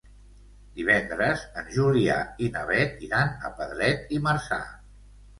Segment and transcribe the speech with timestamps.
[0.77, 2.15] Divendres en Julià
[2.45, 4.59] i na Beth iran a Pedret i Marzà.